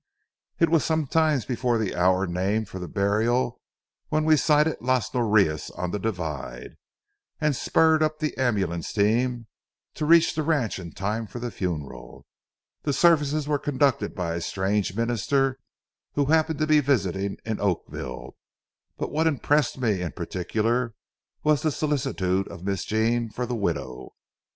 It 0.59 0.69
was 0.71 0.83
some 0.83 1.05
time 1.05 1.41
before 1.47 1.77
the 1.77 1.95
hour 1.95 2.25
named 2.25 2.69
for 2.69 2.79
the 2.79 2.87
burial 2.87 3.61
when 4.09 4.25
we 4.25 4.35
sighted 4.35 4.77
Las 4.81 5.11
Norias 5.13 5.69
on 5.77 5.91
the 5.91 5.99
divide, 5.99 6.75
and 7.39 7.55
spurred 7.55 8.01
up 8.01 8.17
the 8.17 8.35
ambulance 8.35 8.91
team, 8.93 9.45
to 9.93 10.07
reach 10.07 10.33
the 10.33 10.41
ranch 10.41 10.79
in 10.79 10.91
time 10.93 11.27
for 11.27 11.37
the 11.37 11.51
funeral. 11.51 12.25
The 12.81 12.93
services 12.93 13.47
were 13.47 13.59
conducted 13.59 14.15
by 14.15 14.33
a 14.33 14.41
strange 14.41 14.95
minister 14.95 15.59
who 16.13 16.25
happened 16.25 16.57
to 16.61 16.65
be 16.65 16.79
visiting 16.79 17.37
in 17.45 17.59
Oakville, 17.59 18.35
but 18.97 19.11
what 19.11 19.27
impressed 19.27 19.77
me 19.77 20.01
in 20.01 20.13
particular 20.13 20.95
was 21.43 21.61
the 21.61 21.69
solicitude 21.71 22.47
of 22.47 22.63
Miss 22.63 22.85
Jean 22.85 23.29
for 23.29 23.45
the 23.45 23.53
widow. 23.53 24.15